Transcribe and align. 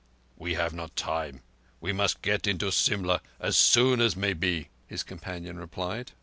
"We 0.35 0.55
have 0.55 0.73
not 0.73 0.95
time. 0.95 1.43
We 1.79 1.93
must 1.93 2.23
get 2.23 2.47
into 2.47 2.71
Simla 2.71 3.21
as 3.39 3.55
soon 3.55 4.01
as 4.01 4.15
may 4.15 4.33
be," 4.33 4.69
his 4.87 5.03
companion 5.03 5.59
replied. 5.59 6.13